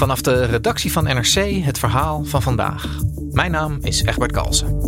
Vanaf 0.00 0.20
de 0.20 0.44
redactie 0.44 0.92
van 0.92 1.04
NRC 1.04 1.64
het 1.64 1.78
verhaal 1.78 2.24
van 2.24 2.42
vandaag. 2.42 2.98
Mijn 3.30 3.50
naam 3.50 3.78
is 3.80 4.02
Egbert 4.04 4.32
Kalsen. 4.32 4.80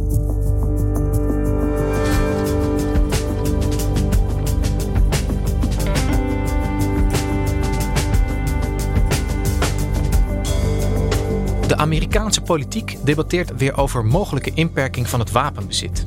De 11.67 11.77
Amerikaanse 11.77 12.41
politiek 12.41 12.99
debatteert 13.05 13.57
weer 13.57 13.77
over 13.77 14.05
mogelijke 14.05 14.51
inperking 14.55 15.09
van 15.09 15.21
het 15.21 15.31
wapenbezit. 15.31 16.07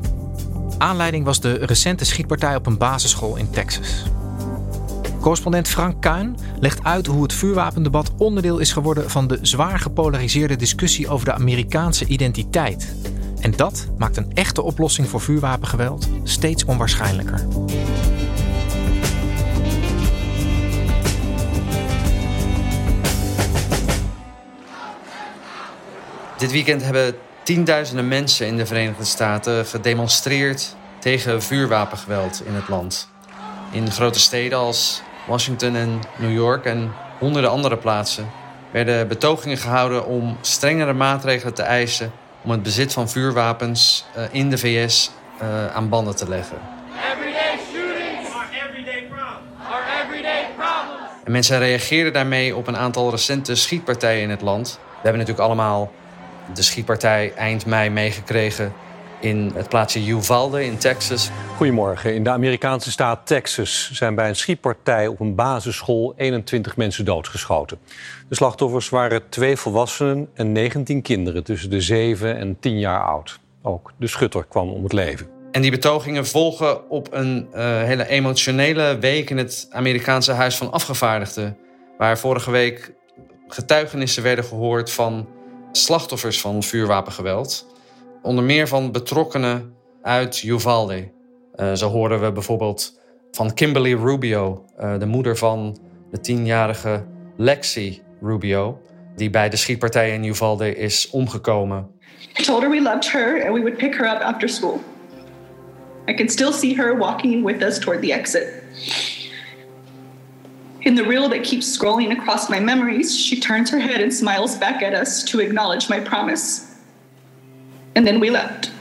Aanleiding 0.77 1.26
was 1.26 1.40
de 1.40 1.53
recente 1.53 2.05
schietpartij 2.05 2.55
op 2.55 2.66
een 2.66 2.77
basisschool 2.77 3.35
in 3.35 3.49
Texas. 3.49 4.03
Correspondent 5.26 5.68
Frank 5.68 6.02
Kuin 6.02 6.38
legt 6.59 6.84
uit 6.84 7.05
hoe 7.05 7.23
het 7.23 7.34
vuurwapendebat 7.34 8.12
onderdeel 8.18 8.59
is 8.59 8.72
geworden 8.72 9.09
van 9.09 9.27
de 9.27 9.40
zwaar 9.41 9.80
gepolariseerde 9.80 10.55
discussie 10.55 11.09
over 11.09 11.26
de 11.26 11.34
Amerikaanse 11.34 12.05
identiteit. 12.05 12.95
En 13.40 13.52
dat 13.52 13.88
maakt 13.98 14.18
een 14.18 14.32
echte 14.34 14.62
oplossing 14.62 15.08
voor 15.08 15.22
vuurwapengeweld 15.22 16.08
steeds 16.23 16.66
onwaarschijnlijker. 16.66 17.46
Dit 26.38 26.52
weekend 26.52 26.82
hebben 26.82 27.16
tienduizenden 27.44 28.07
mensen 28.07 28.48
in 28.48 28.57
de 28.57 28.66
Verenigde 28.66 29.05
Staten 29.05 29.66
gedemonstreerd 29.66 30.76
tegen 30.99 31.44
vuurwapengeweld 31.44 32.41
in 32.46 32.54
het 32.54 32.68
land. 32.68 33.10
In 33.71 33.91
grote 33.91 34.20
steden 34.20 34.57
als 34.57 35.02
Washington 35.27 35.75
en 35.75 36.02
New 36.15 36.34
York 36.34 36.65
en 36.65 36.91
honderden 37.20 37.52
andere 37.52 37.77
plaatsen 37.77 38.29
werden 38.71 39.07
betogingen 39.07 39.57
gehouden 39.57 40.05
om 40.05 40.37
strengere 40.41 40.93
maatregelen 40.93 41.54
te 41.54 41.62
eisen 41.62 42.12
om 42.41 42.51
het 42.51 42.63
bezit 42.63 42.93
van 42.93 43.09
vuurwapens 43.09 44.05
eh, 44.15 44.23
in 44.32 44.49
de 44.49 44.57
VS 44.57 45.12
eh, 45.40 45.76
aan 45.76 45.90
banden 45.90 46.15
te 46.15 46.29
leggen. 46.29 46.57
En 51.23 51.32
mensen 51.32 51.60
reageerden 51.60 52.13
daarmee 52.13 52.55
op 52.55 52.67
een 52.67 52.77
aantal 52.77 53.10
recente 53.10 53.55
schietpartijen 53.55 54.21
in 54.21 54.29
het 54.29 54.41
land. 54.41 54.79
We 54.82 55.01
hebben 55.01 55.20
natuurlijk 55.20 55.48
allemaal 55.48 55.91
de 56.54 56.62
schietpartij 56.62 57.34
eind 57.35 57.65
mei 57.65 57.89
meegekregen 57.89 58.73
in 59.20 59.51
het 59.55 59.70
plaatsje 59.70 60.07
Uvalde 60.07 60.65
in 60.65 60.77
Texas. 60.77 61.29
Goedemorgen. 61.55 62.13
In 62.13 62.23
de 62.23 62.29
Amerikaanse 62.29 62.91
staat 62.91 63.27
Texas 63.27 63.89
zijn 63.91 64.16
bij 64.16 64.29
een 64.29 64.35
schietpartij 64.35 65.07
op 65.07 65.19
een 65.19 65.35
basisschool 65.35 66.13
21 66.17 66.78
mensen 66.78 67.06
doodgeschoten. 67.06 67.78
De 68.29 68.35
slachtoffers 68.35 68.89
waren 68.89 69.29
twee 69.29 69.57
volwassenen 69.57 70.29
en 70.33 70.51
19 70.51 71.01
kinderen 71.01 71.44
tussen 71.44 71.69
de 71.69 71.81
7 71.81 72.38
en 72.38 72.59
10 72.59 72.79
jaar 72.79 73.03
oud. 73.03 73.39
Ook 73.61 73.91
de 73.97 74.07
schutter 74.07 74.45
kwam 74.45 74.69
om 74.69 74.83
het 74.83 74.94
leven. 74.94 75.28
En 75.51 75.61
die 75.61 75.72
betogingen 75.72 76.28
volgen 76.28 76.89
op 76.89 77.07
een 77.11 77.47
uh, 77.53 77.83
hele 77.83 78.07
emotionele 78.07 78.97
week 79.00 79.29
in 79.29 79.38
het 79.38 79.67
Amerikaanse 79.72 80.31
Huis 80.31 80.57
van 80.57 80.72
Afgevaardigden, 80.72 81.57
waar 81.97 82.17
vorige 82.17 82.51
week 82.51 82.94
getuigenissen 83.47 84.23
werden 84.23 84.45
gehoord 84.45 84.91
van 84.91 85.28
slachtoffers 85.72 86.41
van 86.41 86.63
vuurwapengeweld. 86.63 87.66
Onder 88.22 88.44
meer 88.44 88.67
van 88.67 88.91
betrokkenen 88.91 89.73
uit 90.01 90.44
Uvalde. 90.44 91.15
Uh, 91.56 91.73
zo 91.73 91.89
horen 91.89 92.22
we 92.22 92.31
bijvoorbeeld 92.31 93.00
van 93.31 93.53
Kimberly 93.53 93.94
Rubio, 93.94 94.66
uh, 94.79 95.00
de 95.00 95.06
moeder 95.06 95.38
van 95.38 95.78
de 96.11 96.19
tienjarige 96.19 97.06
Lexi 97.38 98.01
Rubio, 98.22 98.81
die 99.16 99.29
bij 99.29 99.50
de 99.50 99.56
schietpartij 99.56 100.13
in 100.13 100.23
Uvalde 100.23 100.75
is 100.75 101.09
omgekomen. 101.09 101.88
I 102.39 102.44
told 102.44 102.61
her 102.61 102.69
we 102.69 102.81
loved 102.81 103.11
her 103.11 103.45
and 103.45 103.53
we 103.53 103.59
would 103.59 103.77
pick 103.77 103.95
her 103.95 104.07
up 104.07 104.21
after 104.21 104.49
school. 104.49 104.81
I 106.09 106.13
can 106.13 106.29
still 106.29 106.51
see 106.51 106.75
her 106.75 106.97
walking 106.97 107.45
with 107.45 107.61
us 107.61 107.79
toward 107.79 108.01
the 108.01 108.13
exit. 108.13 108.63
In 110.79 110.95
the 110.95 111.03
reel 111.03 111.29
that 111.29 111.41
keeps 111.41 111.77
scrolling 111.77 112.11
across 112.11 112.47
my 112.47 112.59
memories, 112.59 113.17
she 113.17 113.39
turns 113.39 113.71
her 113.71 113.79
head 113.79 114.01
and 114.01 114.13
smiles 114.13 114.55
back 114.57 114.83
at 114.83 114.94
us 114.94 115.23
to 115.23 115.39
acknowledge 115.39 115.89
my 115.89 115.99
promise. 115.99 116.61
And 117.95 118.05
then 118.05 118.19
we 118.19 118.29
left. 118.29 118.71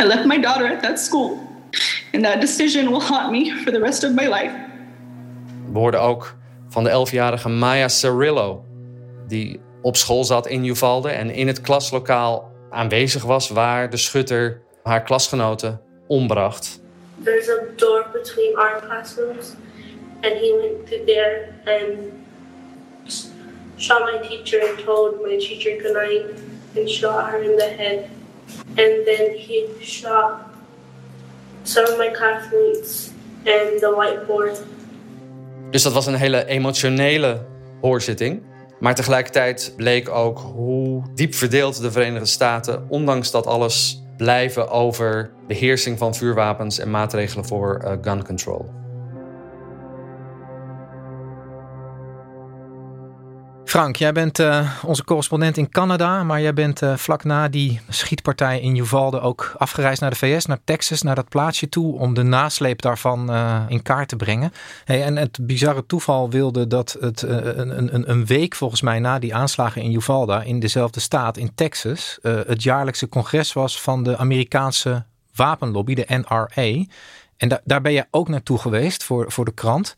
I 0.00 0.04
left 0.06 0.24
my 0.24 0.38
daughter 0.38 0.66
at 0.66 0.82
that 0.82 0.98
school. 0.98 1.38
And 2.12 2.24
that 2.24 2.40
decision 2.40 2.90
will 2.90 3.00
haunt 3.00 3.30
me 3.30 3.50
for 3.64 3.70
the 3.70 3.80
rest 3.80 4.04
of 4.04 4.14
my 4.14 4.26
life. 4.26 4.52
We 5.72 5.78
hoorden 5.78 6.00
ook 6.00 6.36
van 6.68 6.84
de 6.84 6.90
11-jarige 6.90 7.48
Maya 7.48 7.88
Cirillo, 7.88 8.64
die 9.26 9.60
op 9.82 9.96
school 9.96 10.24
zat 10.24 10.46
in 10.46 10.64
Uvalde 10.64 11.08
en 11.08 11.30
in 11.30 11.46
het 11.46 11.60
klaslokaal 11.60 12.52
aanwezig 12.70 13.22
was 13.22 13.48
waar 13.48 13.90
de 13.90 13.96
schutter 13.96 14.60
haar 14.82 15.02
klasgenoten 15.02 15.80
ombracht. 16.06 16.80
There's 17.24 17.48
a 17.48 17.60
door 17.76 18.06
between 18.12 18.56
our 18.56 18.80
classrooms 18.86 19.54
and 20.20 20.32
he 20.32 20.56
went 20.60 20.86
through 20.86 21.06
there 21.06 21.48
and 21.64 22.12
shot 23.76 24.00
my 24.00 24.28
teacher 24.28 24.68
and 24.68 24.84
told 24.84 25.20
my 25.22 25.36
teacher 25.38 25.80
goodnight 25.82 26.24
and 26.76 26.90
shot 26.90 27.30
her 27.30 27.42
in 27.42 27.56
the 27.56 27.74
head. 27.76 28.19
And 28.66 29.04
then 29.04 29.36
he 29.36 29.66
shot 29.80 30.32
some 31.62 31.86
of 31.86 31.98
my 31.98 32.10
classmates 32.10 33.10
and 33.44 33.80
the 33.80 33.94
whiteboard. 33.96 34.62
Dus 35.70 35.82
dat 35.82 35.92
was 35.92 36.06
een 36.06 36.14
hele 36.14 36.46
emotionele 36.46 37.46
hoorzitting. 37.80 38.42
Maar 38.80 38.94
tegelijkertijd 38.94 39.72
bleek 39.76 40.08
ook 40.08 40.38
hoe 40.38 41.02
diep 41.14 41.34
verdeeld 41.34 41.80
de 41.80 41.90
Verenigde 41.90 42.26
Staten, 42.26 42.86
ondanks 42.88 43.30
dat 43.30 43.46
alles, 43.46 44.02
blijven 44.16 44.70
over 44.70 45.30
beheersing 45.46 45.98
van 45.98 46.14
vuurwapens 46.14 46.78
en 46.78 46.90
maatregelen 46.90 47.44
voor 47.44 47.80
uh, 47.84 47.92
gun 48.02 48.24
control. 48.24 48.79
Frank, 53.70 53.96
jij 53.96 54.12
bent 54.12 54.38
uh, 54.38 54.70
onze 54.84 55.04
correspondent 55.04 55.56
in 55.56 55.68
Canada, 55.68 56.24
maar 56.24 56.40
jij 56.40 56.52
bent 56.54 56.82
uh, 56.82 56.96
vlak 56.96 57.24
na 57.24 57.48
die 57.48 57.80
schietpartij 57.88 58.60
in 58.60 58.76
Uvalde 58.76 59.20
ook 59.20 59.54
afgereisd 59.58 60.00
naar 60.00 60.10
de 60.10 60.16
VS, 60.16 60.46
naar 60.46 60.60
Texas, 60.64 61.02
naar 61.02 61.14
dat 61.14 61.28
plaatsje 61.28 61.68
toe, 61.68 61.98
om 61.98 62.14
de 62.14 62.22
nasleep 62.22 62.82
daarvan 62.82 63.30
uh, 63.30 63.62
in 63.68 63.82
kaart 63.82 64.08
te 64.08 64.16
brengen. 64.16 64.52
Hey, 64.84 65.04
en 65.04 65.16
het 65.16 65.38
bizarre 65.42 65.86
toeval 65.86 66.30
wilde 66.30 66.66
dat 66.66 66.96
het 67.00 67.22
een, 67.22 68.10
een, 68.10 68.26
week 68.26 68.54
volgens 68.54 68.80
mij 68.80 68.98
na 68.98 69.18
die 69.18 69.34
aanslagen 69.34 69.82
in 69.82 69.94
Uvalde, 69.94 70.42
in 70.44 70.60
dezelfde 70.60 71.00
staat, 71.00 71.36
in 71.36 71.54
Texas, 71.54 72.18
het 72.22 72.62
jaarlijkse 72.62 73.08
congres 73.08 73.52
was 73.52 73.80
van 73.80 74.02
de 74.02 74.16
Amerikaanse 74.16 75.04
wapenlobby, 75.34 75.94
de 75.94 76.06
NRA. 76.06 76.84
En 77.36 77.48
da 77.48 77.60
daar 77.64 77.80
ben 77.80 77.92
je 77.92 78.06
ook 78.10 78.28
naartoe 78.28 78.58
geweest 78.58 79.04
voor, 79.04 79.32
voor 79.32 79.44
de 79.44 79.54
krant. 79.54 79.96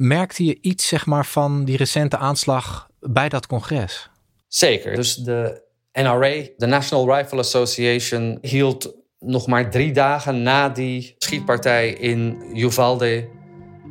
Merkte 0.00 0.44
je 0.44 0.58
iets 0.60 0.88
zeg 0.88 1.06
maar, 1.06 1.26
van 1.26 1.64
die 1.64 1.76
recente 1.76 2.16
aanslag 2.16 2.88
bij 3.00 3.28
dat 3.28 3.46
congres? 3.46 4.10
Zeker. 4.48 4.94
Dus 4.94 5.14
de 5.14 5.62
NRA, 5.92 6.42
de 6.56 6.66
National 6.66 7.16
Rifle 7.16 7.38
Association, 7.38 8.38
hield 8.40 8.94
nog 9.18 9.46
maar 9.46 9.70
drie 9.70 9.92
dagen 9.92 10.42
na 10.42 10.68
die 10.68 11.14
schietpartij 11.18 11.88
in 11.88 12.42
Uvalde, 12.54 13.28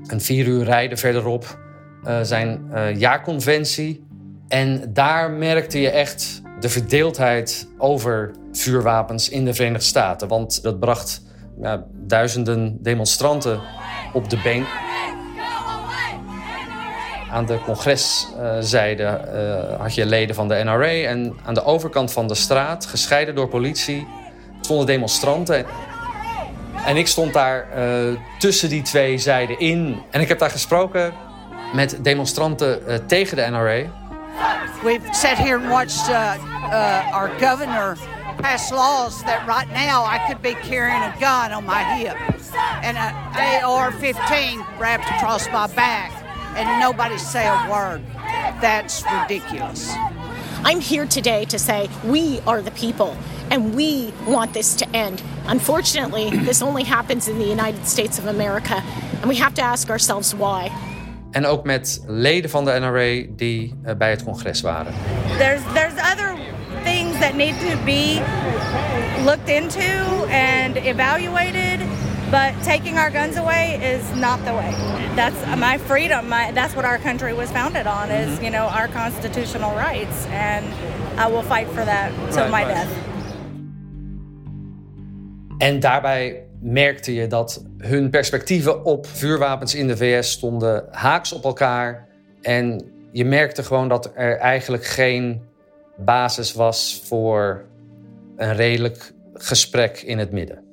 een 0.07 0.21
vier 0.21 0.47
uur 0.47 0.63
rijden 0.63 0.97
verderop, 0.97 1.59
uh, 2.03 2.19
zijn 2.21 2.69
uh, 2.73 2.95
jaarconventie. 2.95 4.07
En 4.47 4.93
daar 4.93 5.31
merkte 5.31 5.79
je 5.79 5.89
echt 5.89 6.41
de 6.59 6.69
verdeeldheid 6.69 7.69
over 7.77 8.31
vuurwapens 8.51 9.29
in 9.29 9.45
de 9.45 9.53
Verenigde 9.53 9.85
Staten. 9.85 10.27
Want 10.27 10.63
dat 10.63 10.79
bracht 10.79 11.21
ja, 11.61 11.85
duizenden 11.93 12.77
demonstranten 12.81 13.61
op 14.13 14.29
de 14.29 14.39
been 14.43 14.65
aan 17.31 17.45
de 17.45 17.59
congreszijde 17.65 19.21
uh, 19.73 19.79
had 19.81 19.95
je 19.95 20.05
leden 20.05 20.35
van 20.35 20.47
de 20.47 20.55
NRA. 20.63 20.87
En 20.87 21.37
aan 21.45 21.53
de 21.53 21.63
overkant 21.63 22.11
van 22.11 22.27
de 22.27 22.35
straat, 22.35 22.85
gescheiden 22.85 23.35
door 23.35 23.47
politie, 23.47 24.07
stonden 24.61 24.85
demonstranten. 24.85 25.65
En 26.85 26.97
ik 26.97 27.07
stond 27.07 27.33
daar 27.33 27.67
uh, 27.77 28.19
tussen 28.37 28.69
die 28.69 28.81
twee 28.81 29.17
zijden 29.17 29.59
in. 29.59 30.01
En 30.09 30.21
ik 30.21 30.27
heb 30.27 30.39
daar 30.39 30.49
gesproken 30.49 31.13
met 31.73 31.97
demonstranten 32.01 32.81
uh, 32.87 32.95
tegen 32.95 33.37
de 33.37 33.47
NRA. 33.49 33.97
We've 34.83 35.01
sat 35.11 35.37
here 35.37 35.55
and 35.55 35.67
watched 35.69 36.09
our 37.11 37.29
governor 37.39 37.97
pass 38.41 38.71
laws 38.71 39.23
that 39.23 39.45
right 39.47 39.67
now 39.73 40.05
I 40.05 40.19
could 40.27 40.41
be 40.41 40.55
carrying 40.69 41.01
a 41.01 41.13
gun 41.19 41.51
on 41.51 41.65
my 41.65 41.83
hip 41.83 42.15
and 42.83 42.97
an 42.97 43.13
AR-15 43.63 44.79
wrapped 44.79 45.09
across 45.09 45.47
my 45.51 45.67
back 45.75 46.18
and 46.55 46.79
nobody 46.79 47.17
say 47.17 47.47
a 47.47 47.67
word. 47.69 48.01
That's 48.61 49.03
ridiculous. 49.21 49.93
I'm 50.63 50.81
here 50.81 51.05
today 51.05 51.45
to 51.45 51.57
say 51.57 51.89
we 52.03 52.41
are 52.45 52.61
the 52.61 52.71
people 52.71 53.15
and 53.49 53.75
we 53.75 54.13
want 54.27 54.53
this 54.53 54.75
to 54.75 54.89
end. 54.95 55.21
Unfortunately, 55.47 56.29
this 56.29 56.61
only 56.61 56.83
happens 56.83 57.27
in 57.27 57.39
the 57.39 57.45
United 57.45 57.85
States 57.87 58.19
of 58.19 58.25
America, 58.27 58.83
and 59.21 59.27
we 59.27 59.35
have 59.35 59.53
to 59.55 59.61
ask 59.61 59.89
ourselves 59.89 60.33
why. 60.33 60.71
En 61.31 61.45
ook 61.45 61.63
met 61.63 62.03
leden 62.07 62.49
van 62.49 62.65
de 62.65 62.71
NRA 62.71 63.35
die 63.35 63.75
uh, 63.85 63.93
bij 63.95 64.09
het 64.09 64.23
congres 64.23 64.61
waren. 64.61 64.93
There's, 65.37 65.61
there's 65.73 65.93
other 66.13 66.35
things 66.83 67.19
that 67.19 67.35
need 67.35 67.55
to 67.59 67.77
be 67.85 68.21
looked 69.23 69.49
into 69.49 70.27
and 70.29 70.75
evaluated. 70.75 71.79
But 72.31 72.53
taking 72.63 72.97
our 72.99 73.09
guns 73.09 73.37
away 73.37 73.79
is 73.81 74.03
not 74.15 74.45
the 74.45 74.53
way. 74.53 74.71
That's 75.15 75.57
my 75.57 75.79
freedom. 75.79 76.29
My, 76.29 76.51
that's 76.51 76.75
what 76.75 76.85
our 76.85 76.99
country 76.99 77.33
was 77.33 77.49
founded 77.51 77.87
on 77.87 78.11
is, 78.11 78.29
mm-hmm. 78.29 78.43
you 78.43 78.51
know, 78.51 78.67
our 78.67 78.87
constitutional 78.87 79.75
rights. 79.75 80.27
And 80.27 80.65
I 81.17 81.27
will 81.27 81.41
fight 81.41 81.67
for 81.67 81.83
that 81.85 82.11
till 82.31 82.43
right, 82.43 82.51
my 82.51 82.63
right. 82.63 82.75
death. 82.75 82.91
En 85.57 85.79
daarbij 85.79 86.43
merkte 86.61 87.13
je 87.13 87.27
dat 87.27 87.65
hun 87.77 88.09
perspectieven 88.09 88.85
op 88.85 89.07
vuurwapens 89.07 89.75
in 89.75 89.87
de 89.87 89.97
VS 89.97 90.31
stonden 90.31 90.85
haaks 90.91 91.33
op 91.33 91.43
elkaar. 91.43 92.07
En 92.41 92.91
je 93.11 93.25
merkte 93.25 93.63
gewoon 93.63 93.87
dat 93.87 94.11
er 94.15 94.37
eigenlijk 94.37 94.85
geen 94.85 95.41
basis 95.97 96.53
was 96.53 97.01
voor 97.05 97.65
een 98.37 98.55
redelijk 98.55 99.11
gesprek 99.33 100.01
in 100.01 100.17
het 100.17 100.31
midden. 100.31 100.68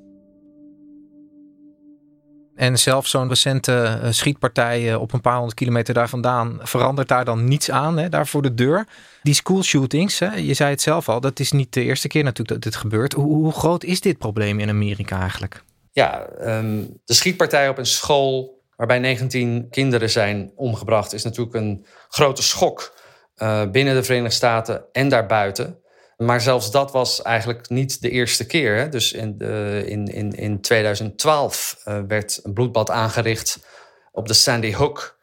En 2.57 2.77
zelfs 2.77 3.09
zo'n 3.09 3.27
recente 3.27 3.99
eh, 4.01 4.11
schietpartij 4.11 4.91
eh, 4.91 5.01
op 5.01 5.13
een 5.13 5.21
paar 5.21 5.35
honderd 5.35 5.53
kilometer 5.53 5.93
daar 5.93 6.09
vandaan 6.09 6.59
verandert 6.61 7.07
daar 7.07 7.25
dan 7.25 7.47
niets 7.47 7.71
aan, 7.71 7.97
hè, 7.97 8.09
daar 8.09 8.27
voor 8.27 8.41
de 8.41 8.53
deur. 8.53 8.87
Die 9.23 9.33
school 9.33 9.63
shootings, 9.63 10.19
hè, 10.19 10.35
je 10.35 10.53
zei 10.53 10.69
het 10.69 10.81
zelf 10.81 11.09
al, 11.09 11.19
dat 11.19 11.39
is 11.39 11.51
niet 11.51 11.73
de 11.73 11.83
eerste 11.83 12.07
keer 12.07 12.23
natuurlijk 12.23 12.49
dat 12.49 12.71
dit 12.71 12.81
gebeurt. 12.81 13.13
Hoe, 13.13 13.51
groot 13.51 13.83
is 13.83 14.01
dit 14.01 14.17
probleem 14.17 14.59
in 14.59 14.69
Amerika 14.69 15.19
eigenlijk? 15.19 15.63
Ja, 15.91 16.25
ehm, 16.25 16.83
de 17.05 17.13
schietpartij 17.13 17.69
op 17.69 17.77
een 17.77 17.85
school 17.85 18.61
waarbij 18.75 18.99
19 18.99 19.67
kinderen 19.69 20.09
zijn 20.09 20.51
omgebracht 20.55 21.13
is 21.13 21.23
natuurlijk 21.23 21.55
een 21.55 21.85
grote 22.09 22.43
schok 22.43 22.93
uh, 23.37 23.69
binnen 23.71 23.95
de 23.95 24.03
Verenigde 24.03 24.35
Staten 24.35 24.83
en 24.91 25.09
daarbuiten. 25.09 25.79
Maar 26.17 26.41
zelfs 26.41 26.71
dat 26.71 26.91
was 26.91 27.21
eigenlijk 27.21 27.69
niet 27.69 28.01
de 28.01 28.09
eerste 28.09 28.45
keer. 28.45 28.75
Hè? 28.75 28.89
Dus 28.89 29.13
in, 29.13 29.39
in, 29.85 30.05
in, 30.05 30.31
in 30.31 30.61
2012 30.61 31.81
uh, 31.85 31.99
werd 32.07 32.39
een 32.43 32.53
bloedbad 32.53 32.89
aangericht 32.89 33.59
op 34.11 34.27
de 34.27 34.33
Sandy 34.33 34.73
Hook 34.73 35.17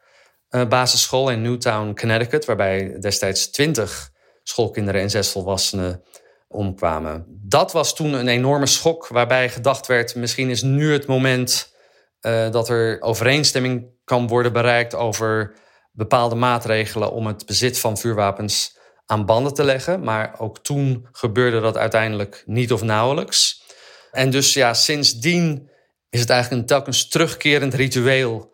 uh, 0.55 0.69
basisschool 0.69 1.31
in 1.31 1.43
Newtown, 1.43 1.95
Connecticut, 1.95 2.45
waarbij 2.45 2.97
destijds 3.01 3.51
20 3.51 4.11
schoolkinderen 4.43 5.01
en 5.01 5.11
zes 5.11 5.29
volwassenen 5.29 6.03
omkwamen. 6.49 7.25
Dat 7.29 7.73
was 7.73 7.95
toen 7.95 8.13
een 8.13 8.29
enorme 8.29 8.67
schok, 8.67 9.09
waarbij 9.09 9.49
gedacht 9.49 9.87
werd: 9.87 10.15
misschien 10.15 10.51
is 10.51 10.63
nu 10.63 10.93
het 10.93 11.07
moment 11.07 11.75
uh, 12.21 12.51
dat 12.51 12.69
er 12.69 13.01
overeenstemming 13.01 13.87
kan 14.05 14.27
worden 14.27 14.53
bereikt 14.53 14.95
over 14.95 15.55
bepaalde 15.93 16.35
maatregelen 16.35 17.13
om 17.13 17.27
het 17.27 17.47
bezit 17.47 17.79
van 17.79 17.99
vuurwapens 17.99 18.79
aan 19.07 19.27
banden 19.27 19.55
te 19.55 19.65
leggen. 19.65 20.01
Maar 20.01 20.35
ook 20.39 20.59
toen 20.59 21.09
gebeurde 21.13 21.61
dat 21.61 21.77
uiteindelijk 21.77 22.43
niet 22.47 22.73
of 22.73 22.83
nauwelijks. 22.83 23.63
En 24.11 24.31
dus 24.31 24.55
ja, 24.55 24.75
sindsdien 24.75 25.71
is 26.11 26.21
het 26.21 26.31
eigenlijk 26.31 26.61
een 26.61 26.69
telkens 26.69 27.09
terugkerend 27.09 27.75
ritueel. 27.75 28.53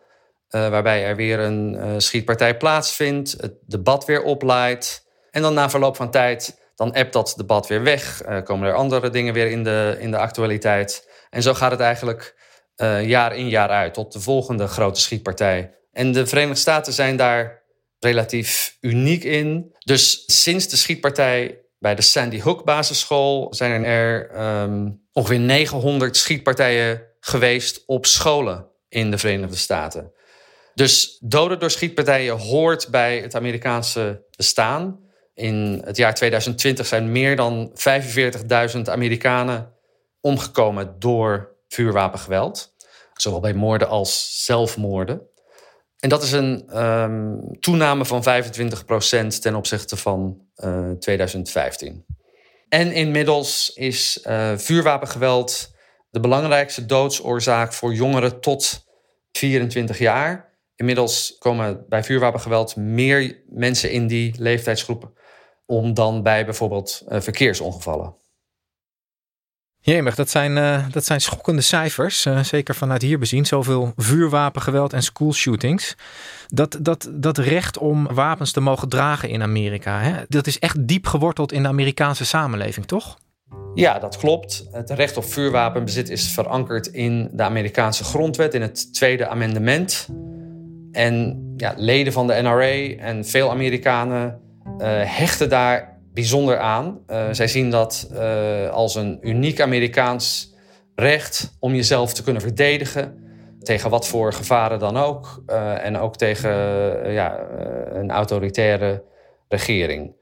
Uh, 0.49 0.69
waarbij 0.69 1.05
er 1.05 1.15
weer 1.15 1.39
een 1.39 1.73
uh, 1.73 1.93
schietpartij 1.97 2.57
plaatsvindt, 2.57 3.31
het 3.31 3.53
debat 3.65 4.05
weer 4.05 4.23
opleidt. 4.23 5.05
En 5.29 5.41
dan 5.41 5.53
na 5.53 5.69
verloop 5.69 5.95
van 5.95 6.11
tijd, 6.11 6.71
dan 6.75 6.93
appt 6.93 7.13
dat 7.13 7.33
debat 7.37 7.67
weer 7.67 7.83
weg. 7.83 8.25
Uh, 8.25 8.41
komen 8.41 8.67
er 8.67 8.73
andere 8.73 9.09
dingen 9.09 9.33
weer 9.33 9.51
in 9.51 9.63
de, 9.63 9.97
in 9.99 10.11
de 10.11 10.17
actualiteit. 10.17 11.09
En 11.29 11.41
zo 11.41 11.53
gaat 11.53 11.71
het 11.71 11.79
eigenlijk 11.79 12.39
jaar 13.01 13.35
in 13.35 13.49
jaar 13.49 13.69
uit 13.69 13.93
tot 13.93 14.13
de 14.13 14.19
volgende 14.19 14.67
grote 14.67 15.01
schietpartij. 15.01 15.75
En 15.91 16.11
de 16.11 16.27
Verenigde 16.27 16.59
Staten 16.59 16.93
zijn 16.93 17.15
daar 17.15 17.60
relatief 18.05 18.77
uniek 18.79 19.23
in. 19.23 19.75
Dus 19.79 20.23
sinds 20.25 20.67
de 20.67 20.75
schietpartij 20.75 21.59
bij 21.79 21.95
de 21.95 22.01
Sandy 22.01 22.41
Hook 22.41 22.65
basisschool 22.65 23.53
zijn 23.53 23.85
er 23.85 24.39
um, 24.63 25.01
ongeveer 25.13 25.39
900 25.39 26.17
schietpartijen 26.17 27.01
geweest 27.19 27.83
op 27.85 28.05
scholen 28.05 28.67
in 28.89 29.11
de 29.11 29.17
Verenigde 29.17 29.55
Staten. 29.55 30.11
Dus 30.73 31.17
doden 31.19 31.59
door 31.59 31.71
schietpartijen 31.71 32.37
hoort 32.37 32.87
bij 32.87 33.19
het 33.19 33.35
Amerikaanse 33.35 34.25
bestaan. 34.35 34.99
In 35.33 35.81
het 35.85 35.97
jaar 35.97 36.13
2020 36.13 36.85
zijn 36.85 37.11
meer 37.11 37.35
dan 37.35 37.71
45.000 38.75 38.81
Amerikanen 38.83 39.73
omgekomen 40.19 40.95
door 40.99 41.55
vuurwapengeweld. 41.67 42.75
Zowel 43.13 43.39
bij 43.39 43.53
moorden 43.53 43.87
als 43.87 44.45
zelfmoorden. 44.45 45.21
En 46.01 46.09
dat 46.09 46.23
is 46.23 46.31
een 46.31 46.83
um, 46.83 47.59
toename 47.59 48.05
van 48.05 48.23
25% 48.23 49.39
ten 49.41 49.55
opzichte 49.55 49.97
van 49.97 50.41
uh, 50.55 50.89
eh, 50.89 50.97
2015. 50.97 52.05
En 52.69 52.91
inmiddels 52.91 53.71
is 53.73 54.25
uh, 54.27 54.57
vuurwapengeweld 54.57 55.73
de 56.09 56.19
belangrijkste 56.19 56.85
doodsoorzaak 56.85 57.73
voor 57.73 57.93
jongeren 57.93 58.39
tot 58.39 58.85
24 59.31 59.97
jaar. 59.97 60.57
Inmiddels 60.75 61.35
komen 61.39 61.85
bij 61.89 62.03
vuurwapengeweld 62.03 62.75
meer 62.75 63.43
mensen 63.49 63.91
in 63.91 64.07
die 64.07 64.35
leeftijdsgroep 64.37 65.11
om 65.65 65.93
dan 65.93 66.23
bij 66.23 66.45
bijvoorbeeld 66.45 67.03
uh, 67.09 67.21
verkeersongevallen. 67.21 68.15
Jemig, 69.83 70.15
dat 70.15 70.29
zijn, 70.29 70.57
uh, 70.57 70.85
dat 70.91 71.05
zijn 71.05 71.21
schokkende 71.21 71.61
cijfers. 71.61 72.25
Uh, 72.25 72.43
zeker 72.43 72.75
vanuit 72.75 73.01
hier 73.01 73.19
bezien. 73.19 73.45
Zoveel 73.45 73.93
vuurwapengeweld 73.95 74.93
en 74.93 75.03
schoolshootings. 75.03 75.95
Dat, 76.47 76.77
dat, 76.81 77.09
dat 77.11 77.37
recht 77.37 77.77
om 77.77 78.07
wapens 78.13 78.51
te 78.51 78.59
mogen 78.59 78.89
dragen 78.89 79.29
in 79.29 79.41
Amerika. 79.41 79.99
Hè? 79.99 80.23
Dat 80.27 80.47
is 80.47 80.59
echt 80.59 80.87
diep 80.87 81.07
geworteld 81.07 81.51
in 81.51 81.61
de 81.61 81.67
Amerikaanse 81.67 82.25
samenleving, 82.25 82.85
toch? 82.85 83.17
Ja, 83.73 83.99
dat 83.99 84.17
klopt. 84.17 84.67
Het 84.71 84.89
recht 84.89 85.17
op 85.17 85.23
vuurwapenbezit 85.23 86.09
is 86.09 86.31
verankerd 86.31 86.87
in 86.87 87.29
de 87.33 87.43
Amerikaanse 87.43 88.03
grondwet, 88.03 88.53
in 88.53 88.61
het 88.61 88.93
Tweede 88.93 89.27
Amendement. 89.27 90.07
En 90.91 91.43
ja, 91.57 91.73
leden 91.77 92.13
van 92.13 92.27
de 92.27 92.33
NRA 92.33 93.03
en 93.03 93.25
veel 93.25 93.49
Amerikanen 93.49 94.39
uh, 94.65 94.87
hechten 95.03 95.49
daar 95.49 95.90
bijzonder 96.13 96.59
aan. 96.59 96.99
Uh, 97.07 97.27
zij 97.31 97.47
zien 97.47 97.69
dat 97.69 98.09
uh, 98.13 98.69
als 98.69 98.95
een 98.95 99.17
uniek 99.21 99.61
Amerikaans 99.61 100.53
recht 100.95 101.55
om 101.59 101.75
jezelf 101.75 102.13
te 102.13 102.23
kunnen 102.23 102.41
verdedigen. 102.41 103.19
Tegen 103.59 103.89
wat 103.89 104.07
voor 104.07 104.33
gevaren 104.33 104.79
dan 104.79 104.97
ook. 104.97 105.43
Uh, 105.47 105.85
en 105.85 105.97
ook 105.97 106.17
tegen 106.17 106.51
ja, 107.11 107.39
een 107.91 108.11
autoritaire 108.11 109.03
regering. 109.47 110.15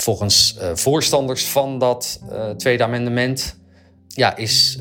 Volgens 0.00 0.58
voorstanders 0.74 1.46
van 1.46 1.78
dat 1.78 2.20
Tweede 2.56 2.84
Amendement 2.84 3.60
ja, 4.08 4.36
is 4.36 4.78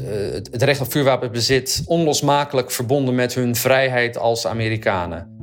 het 0.52 0.64
recht 0.64 0.82
op 0.82 0.92
vuurwapenbezit 0.92 1.84
onlosmakelijk 1.86 2.72
verbonden 2.72 3.16
met 3.16 3.34
hun 3.34 3.56
vrijheid 3.56 4.18
als 4.18 4.48
Amerikanen. 4.48 5.35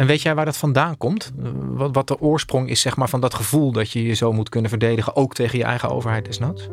En 0.00 0.06
weet 0.06 0.22
jij 0.22 0.34
waar 0.34 0.44
dat 0.44 0.56
vandaan 0.56 0.96
komt? 0.96 1.32
Wat, 1.70 1.94
wat 1.94 2.08
de 2.08 2.20
oorsprong 2.20 2.68
is 2.68 2.80
zeg 2.80 2.96
maar, 2.96 3.08
van 3.08 3.20
dat 3.20 3.34
gevoel 3.34 3.72
dat 3.72 3.90
je 3.90 4.02
je 4.02 4.14
zo 4.14 4.32
moet 4.32 4.48
kunnen 4.48 4.70
verdedigen, 4.70 5.16
ook 5.16 5.34
tegen 5.34 5.58
je 5.58 5.64
eigen 5.64 5.90
overheid 5.90 6.24
desnoods? 6.24 6.68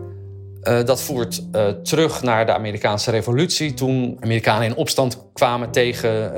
Uh, 0.63 0.83
dat 0.83 1.01
voert 1.01 1.43
uh, 1.51 1.67
terug 1.67 2.21
naar 2.21 2.45
de 2.45 2.53
Amerikaanse 2.53 3.11
revolutie. 3.11 3.73
Toen 3.73 4.17
Amerikanen 4.19 4.67
in 4.67 4.75
opstand 4.75 5.29
kwamen 5.33 5.71
tegen 5.71 6.09
uh, 6.09 6.37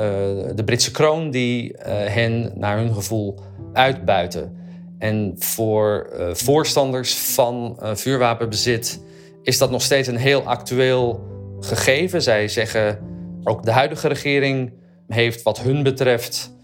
de 0.56 0.64
Britse 0.66 0.92
kroon, 0.92 1.32
die 1.32 1.76
hen 1.86 2.52
naar 2.56 2.78
hun 2.78 2.94
gevoel 2.94 3.40
uitbuiten. 3.74 4.58
En 4.98 5.36
voor 5.38 6.10
voorstanders 6.34 7.18
van 7.18 7.78
vuurwapenbezit 7.94 9.04
is 9.44 9.58
dat 9.58 9.72
nog 9.72 9.82
steeds 9.82 10.08
een 10.08 10.18
heel 10.18 10.44
actueel 10.44 11.28
gegeven. 11.60 12.22
Zij 12.22 12.48
zeggen 12.48 13.00
ook 13.44 13.66
de 13.66 13.72
huidige 13.72 14.08
regering 14.08 14.74
heeft 15.08 15.42
wat 15.42 15.60
hun 15.60 15.84
betreft 15.84 16.58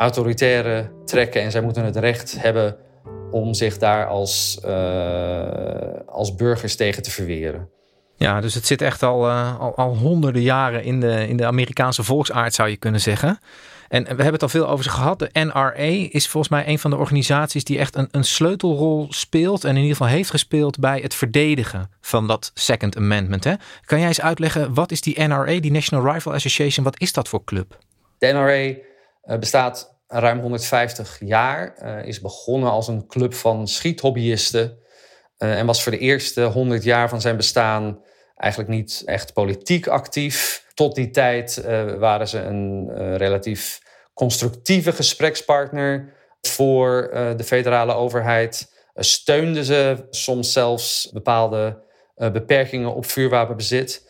autoritaire 0.00 0.90
trekken 1.04 1.42
en 1.42 1.50
zij 1.50 1.60
moeten 1.60 1.84
het 1.84 1.96
recht 1.96 2.40
hebben 2.40 2.76
om 3.30 3.54
zich 3.54 3.78
daar 3.78 4.06
als, 4.06 4.60
uh, 4.64 5.42
als 6.06 6.34
burgers 6.34 6.76
tegen 6.76 7.02
te 7.02 7.10
verweren. 7.10 7.68
Ja, 8.16 8.40
dus 8.40 8.54
het 8.54 8.66
zit 8.66 8.82
echt 8.82 9.02
al, 9.02 9.28
uh, 9.28 9.60
al, 9.60 9.76
al, 9.76 9.96
honderden 9.96 10.42
jaren 10.42 10.82
in 10.84 11.00
de, 11.00 11.28
in 11.28 11.36
de 11.36 11.46
Amerikaanse 11.46 12.02
volksaard, 12.02 12.54
zou 12.54 12.68
je 12.68 12.76
kunnen 12.76 13.00
zeggen. 13.00 13.38
En 13.88 14.02
we 14.02 14.08
hebben 14.08 14.32
het 14.32 14.42
al 14.42 14.48
veel 14.48 14.68
over 14.68 14.84
ze 14.84 14.90
gehad. 14.90 15.18
De 15.18 15.30
NRA 15.32 16.08
is 16.10 16.28
volgens 16.28 16.52
mij 16.52 16.68
een 16.68 16.78
van 16.78 16.90
de 16.90 16.96
organisaties 16.96 17.64
die 17.64 17.78
echt 17.78 17.96
een, 17.96 18.08
een 18.10 18.24
sleutelrol 18.24 19.06
speelt. 19.08 19.64
En 19.64 19.70
in 19.70 19.82
ieder 19.82 19.96
geval 19.96 20.12
heeft 20.12 20.30
gespeeld 20.30 20.78
bij 20.78 21.00
het 21.00 21.14
verdedigen 21.14 21.90
van 22.00 22.26
dat 22.26 22.50
Second 22.54 22.96
Amendment. 22.96 23.44
Hè? 23.44 23.54
Kan 23.84 23.98
jij 23.98 24.08
eens 24.08 24.20
uitleggen, 24.20 24.74
wat 24.74 24.90
is 24.90 25.00
die 25.00 25.20
NRA, 25.22 25.60
die 25.60 25.72
National 25.72 26.12
Rifle 26.12 26.32
Association, 26.32 26.84
wat 26.84 27.00
is 27.00 27.12
dat 27.12 27.28
voor 27.28 27.44
club? 27.44 27.78
De 28.18 28.26
NRA 28.26 28.88
bestaat 29.22 30.00
ruim 30.10 30.40
150 30.40 31.18
jaar. 31.20 31.74
Uh, 31.82 32.04
is 32.06 32.20
begonnen 32.20 32.70
als 32.70 32.88
een 32.88 33.06
club 33.06 33.34
van 33.34 33.68
schiethobbyisten. 33.68 34.78
Uh, 35.38 35.58
en 35.58 35.66
was 35.66 35.82
voor 35.82 35.92
de 35.92 35.98
eerste 35.98 36.42
100 36.42 36.84
jaar 36.84 37.08
van 37.08 37.20
zijn 37.20 37.36
bestaan 37.36 38.02
eigenlijk 38.36 38.70
niet 38.72 39.02
echt 39.04 39.32
politiek 39.32 39.86
actief. 39.86 40.64
tot 40.74 40.94
die 40.94 41.10
tijd 41.10 41.64
waren 41.98 42.28
ze 42.28 42.38
een 42.38 43.16
relatief 43.16 43.80
constructieve 44.14 44.92
gesprekspartner 44.92 46.14
voor 46.40 47.10
de 47.36 47.44
federale 47.44 47.94
overheid. 47.94 48.72
steunden 48.94 49.64
ze 49.64 50.06
soms 50.10 50.52
zelfs 50.52 51.10
bepaalde 51.12 51.82
beperkingen 52.14 52.94
op 52.94 53.06
vuurwapenbezit. 53.06 54.08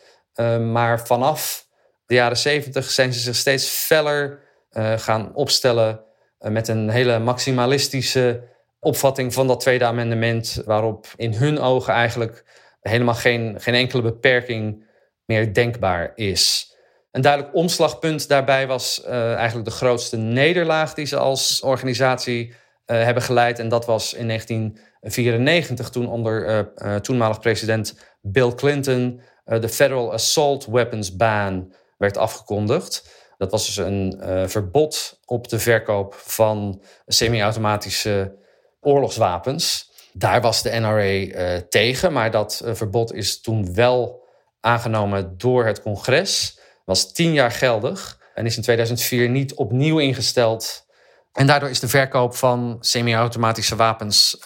maar 0.71 1.05
vanaf 1.05 1.67
de 2.05 2.13
jaren 2.13 2.37
zeventig 2.37 2.89
zijn 2.89 3.13
ze 3.13 3.19
zich 3.19 3.35
steeds 3.35 3.67
feller 3.67 4.50
gaan 4.95 5.35
opstellen 5.35 6.03
met 6.39 6.67
een 6.67 6.89
hele 6.89 7.19
maximalistische 7.19 8.43
opvatting 8.79 9.33
van 9.33 9.47
dat 9.47 9.59
tweede 9.59 9.85
amendement, 9.85 10.61
waarop 10.65 11.07
in 11.15 11.33
hun 11.33 11.59
ogen 11.59 11.93
eigenlijk 11.93 12.43
helemaal 12.81 13.13
geen, 13.13 13.55
geen 13.59 13.73
enkele 13.73 14.01
beperking 14.01 14.85
meer 15.25 15.53
denkbaar 15.53 16.11
is. 16.15 16.75
Een 17.11 17.21
duidelijk 17.21 17.55
omslagpunt 17.55 18.27
daarbij 18.27 18.67
was 18.67 19.03
uh, 19.05 19.33
eigenlijk 19.33 19.69
de 19.69 19.75
grootste 19.75 20.17
nederlaag 20.17 20.93
die 20.93 21.05
ze 21.05 21.17
als 21.17 21.61
organisatie 21.61 22.53
hebben 22.85 23.23
geleid. 23.23 23.59
En 23.59 23.69
dat 23.69 23.85
was 23.85 24.13
in 24.13 24.27
1994, 24.27 25.89
toen 25.89 26.07
onder 26.07 26.71
toenmalig 27.01 27.39
president 27.39 27.97
Bill 28.21 28.53
Clinton 28.55 29.21
de 29.45 29.69
Federal 29.69 30.13
Assault 30.13 30.65
Weapons 30.65 31.15
Ban 31.15 31.73
werd 31.97 32.17
afgekondigd. 32.17 33.09
Dat 33.41 33.51
was 33.51 33.65
dus 33.65 33.77
een 33.77 34.21
verbod 34.45 35.19
op 35.25 35.47
de 35.47 35.59
verkoop 35.59 36.13
van 36.13 36.81
semi-automatische 37.07 38.35
oorlogswapens. 38.81 39.91
Daar 40.13 40.41
was 40.41 40.61
de 40.61 40.69
NRA 40.69 40.99
eh, 40.99 41.57
tegen, 41.69 42.13
maar 42.13 42.31
dat 42.31 42.61
uh, 42.65 42.73
verbod 42.73 43.13
is 43.13 43.41
toen 43.41 43.73
wel 43.73 44.27
aangenomen 44.59 45.37
door 45.37 45.65
het 45.65 45.81
congres. 45.81 46.59
Was 46.85 47.13
tien 47.13 47.33
jaar 47.33 47.51
geldig 47.51 48.19
en 48.33 48.45
is 48.45 48.55
in 48.55 48.61
2004 48.61 49.29
niet 49.29 49.53
opnieuw 49.53 49.99
ingesteld. 49.99 50.85
En 51.33 51.47
daardoor 51.47 51.69
is 51.69 51.79
de 51.79 51.87
verkoop 51.87 52.35
van 52.35 52.77
semi-automatische 52.79 53.75
wapens 53.75 54.37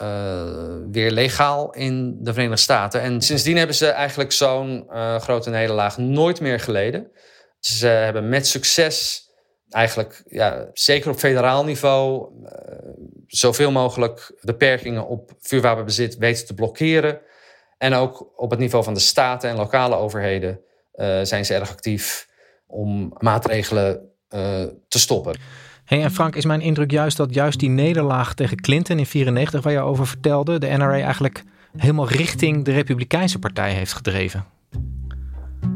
weer 0.92 1.12
legaal 1.12 1.74
in 1.74 2.18
de 2.24 2.34
Verenigde 2.34 2.62
Staten. 2.62 3.02
En 3.02 3.22
sindsdien 3.22 3.58
hebben 3.58 3.75
ze 3.75 3.88
eigenlijk 3.88 4.32
zo'n 4.32 4.88
grote 5.20 5.50
nederlaag 5.50 5.98
nooit 5.98 6.40
meer 6.40 6.60
geleden. 6.60 7.12
Ze 7.66 7.88
hebben 7.88 8.30
met 8.30 8.48
succes 8.48 9.30
eigenlijk, 9.70 10.24
ja, 10.28 10.70
zeker 10.74 11.12
op 11.12 11.18
federaal 11.18 11.64
niveau, 11.64 12.32
uh, 12.44 12.50
zoveel 13.28 13.72
mogelijk 13.72 14.40
beperkingen 14.42 15.08
op 15.08 15.32
vuurwapenbezit 15.40 16.18
weten 16.18 16.46
te 16.46 16.54
blokkeren. 16.54 17.22
En 17.78 17.94
ook 17.94 18.32
op 18.36 18.50
het 18.50 18.60
niveau 18.60 18.84
van 18.84 18.94
de 18.94 19.00
staten 19.00 19.50
en 19.50 19.56
lokale 19.56 19.96
overheden 19.96 20.60
uh, 20.94 21.20
zijn 21.22 21.46
ze 21.46 21.54
erg 21.54 21.70
actief 21.70 22.28
om 22.68 23.14
maatregelen 23.18 24.10
te 24.88 25.00
stoppen. 25.00 25.38
Hey, 25.86 26.04
en 26.04 26.12
Frank, 26.12 26.36
is 26.36 26.46
mijn 26.46 26.62
indruk 26.62 26.92
juist 26.92 27.18
dat 27.18 27.34
juist 27.34 27.60
die 27.60 27.70
nederlaag 27.70 28.34
tegen 28.34 28.62
Clinton 28.62 29.00
in 29.00 29.06
94, 29.06 29.64
waar 29.64 29.74
je 29.74 29.80
over 29.80 30.08
vertelde, 30.08 30.60
de 30.60 30.68
NRA 30.68 31.00
eigenlijk 31.00 31.44
helemaal 31.78 32.08
richting 32.08 32.66
de 32.66 32.72
Republikeinse 32.72 33.40
Partij 33.40 33.74
heeft 33.74 33.94
gedreven? 33.94 34.55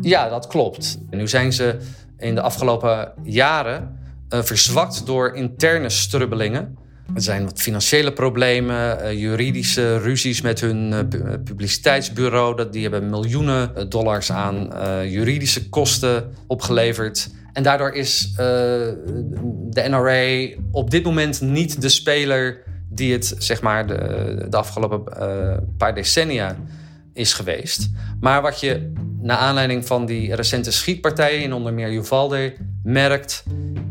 Ja, 0.01 0.29
dat 0.29 0.47
klopt. 0.47 0.97
En 1.09 1.17
nu 1.17 1.27
zijn 1.27 1.53
ze 1.53 1.77
in 2.17 2.35
de 2.35 2.41
afgelopen 2.41 3.13
jaren 3.23 3.97
uh, 4.29 4.41
verzwakt 4.41 5.05
door 5.05 5.35
interne 5.35 5.89
strubbelingen. 5.89 6.77
Er 7.15 7.21
zijn 7.21 7.43
wat 7.45 7.59
financiële 7.59 8.13
problemen, 8.13 8.99
uh, 9.01 9.19
juridische 9.19 9.97
ruzies 9.97 10.41
met 10.41 10.61
hun 10.61 10.91
uh, 10.91 10.99
publiciteitsbureau. 11.43 12.55
Dat, 12.55 12.73
die 12.73 12.81
hebben 12.81 13.09
miljoenen 13.09 13.89
dollars 13.89 14.31
aan 14.31 14.69
juridische 15.09 15.69
kosten 15.69 16.33
opgeleverd. 16.47 17.29
En 17.53 17.63
daardoor 17.63 17.91
is 17.91 18.33
de 18.35 19.85
NRA 19.89 20.61
op 20.71 20.91
dit 20.91 21.03
moment 21.03 21.41
niet 21.41 21.81
de 21.81 21.89
speler 21.89 22.63
die 22.89 23.13
het 23.13 23.35
zeg 23.37 23.61
maar, 23.61 23.87
de, 23.87 24.45
de 24.49 24.57
afgelopen 24.57 25.03
paar 25.77 25.95
decennia 25.95 26.55
is 27.13 27.33
geweest. 27.33 27.89
Maar 28.19 28.41
wat 28.41 28.59
je 28.59 28.91
na 29.21 29.37
aanleiding 29.37 29.85
van 29.85 30.05
die 30.05 30.35
recente 30.35 30.71
schietpartijen 30.71 31.41
in 31.41 31.53
onder 31.53 31.73
meer 31.73 31.91
Uvalde 31.91 32.53
merkt, 32.83 33.43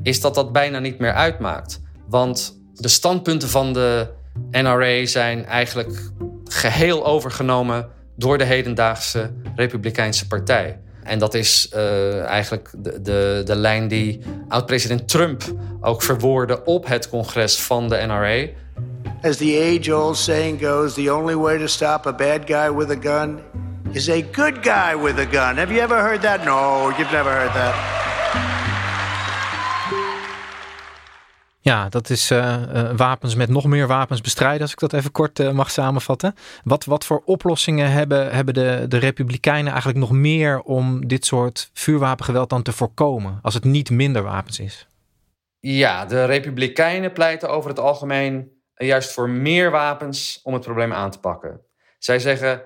is 0.03 0.21
dat 0.21 0.35
dat 0.35 0.53
bijna 0.53 0.79
niet 0.79 0.99
meer 0.99 1.13
uitmaakt. 1.13 1.81
Want 2.09 2.61
de 2.75 2.89
standpunten 2.89 3.49
van 3.49 3.73
de 3.73 4.09
NRA 4.51 5.07
zijn 5.07 5.45
eigenlijk 5.45 6.11
geheel 6.45 7.07
overgenomen 7.07 7.89
door 8.17 8.39
de 8.39 8.45
hedendaagse 8.45 9.31
Republikeinse 9.57 10.27
Partij. 10.27 10.81
En 11.03 11.19
dat 11.19 11.35
is 11.35 11.71
uh, 11.75 12.25
eigenlijk 12.25 12.71
de, 12.77 13.01
de, 13.03 13.43
de 13.45 13.57
lijn 13.57 13.89
die 13.89 14.21
oud-president 14.49 15.09
Trump 15.09 15.43
ook 15.81 16.03
verwoordde 16.03 16.65
op 16.65 16.87
het 16.87 17.09
congres 17.09 17.61
van 17.61 17.89
de 17.89 17.97
NRA. 17.97 18.47
As 19.23 19.37
the 19.37 19.79
age-old 19.79 20.17
saying 20.17 20.61
goes, 20.61 20.95
the 20.95 21.15
only 21.15 21.35
way 21.35 21.59
to 21.59 21.67
stop 21.67 22.07
a 22.07 22.13
bad 22.13 22.41
guy 22.45 22.75
with 22.75 22.91
a 22.91 23.01
gun 23.01 23.41
is 23.93 24.09
a 24.09 24.23
good 24.33 24.59
guy 24.63 25.03
with 25.03 25.19
a 25.19 25.27
gun. 25.31 25.57
Have 25.57 25.73
you 25.73 25.81
ever 25.81 25.97
heard 25.97 26.21
that? 26.21 26.45
No, 26.45 26.91
you've 26.97 27.13
never 27.13 27.31
heard 27.31 27.53
that. 27.53 27.75
Ja, 31.61 31.89
dat 31.89 32.11
is 32.11 32.31
uh, 32.31 32.39
uh, 32.39 32.91
wapens 32.97 33.35
met 33.35 33.49
nog 33.49 33.65
meer 33.67 33.87
wapens 33.87 34.21
bestrijden, 34.21 34.61
als 34.61 34.73
ik 34.73 34.79
dat 34.79 34.93
even 34.93 35.11
kort 35.11 35.39
uh, 35.39 35.51
mag 35.51 35.71
samenvatten. 35.71 36.35
Wat, 36.65 36.85
wat 36.85 37.05
voor 37.05 37.23
oplossingen 37.25 37.91
hebben, 37.91 38.31
hebben 38.35 38.55
de, 38.55 38.85
de 38.89 38.99
Republikeinen 38.99 39.71
eigenlijk 39.71 39.99
nog 40.01 40.13
meer 40.13 40.61
om 40.61 41.07
dit 41.07 41.27
soort 41.27 41.71
vuurwapengeweld 41.73 42.51
dan 42.51 42.63
te 42.63 42.73
voorkomen, 42.73 43.39
als 43.43 43.55
het 43.55 43.65
niet 43.65 43.91
minder 43.91 44.23
wapens 44.23 44.61
is? 44.61 44.89
Ja, 45.61 46.05
de 46.05 46.25
Republikeinen 46.25 47.13
pleiten 47.13 47.51
over 47.51 47.71
het 47.71 47.79
algemeen 47.79 48.51
juist 48.75 49.13
voor 49.13 49.29
meer 49.29 49.71
wapens 49.71 50.41
om 50.43 50.53
het 50.53 50.63
probleem 50.63 50.93
aan 50.93 51.11
te 51.11 51.21
pakken. 51.21 51.61
Zij 51.99 52.19
zeggen, 52.19 52.63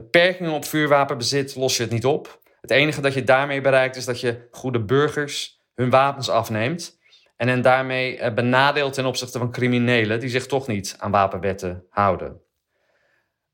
beperkingen 0.00 0.52
op 0.52 0.64
vuurwapenbezit 0.64 1.54
los 1.54 1.76
je 1.76 1.82
het 1.82 1.92
niet 1.92 2.04
op. 2.04 2.40
Het 2.60 2.70
enige 2.70 3.00
dat 3.00 3.14
je 3.14 3.24
daarmee 3.24 3.60
bereikt 3.60 3.96
is 3.96 4.04
dat 4.04 4.20
je 4.20 4.48
goede 4.50 4.84
burgers 4.84 5.60
hun 5.74 5.90
wapens 5.90 6.28
afneemt. 6.28 6.98
En 7.36 7.48
hen 7.48 7.62
daarmee 7.62 8.18
eh, 8.18 8.34
benadeelt 8.34 8.92
ten 8.92 9.06
opzichte 9.06 9.38
van 9.38 9.50
criminelen 9.50 10.20
die 10.20 10.28
zich 10.28 10.46
toch 10.46 10.66
niet 10.66 10.94
aan 10.98 11.10
wapenwetten 11.10 11.86
houden. 11.88 12.40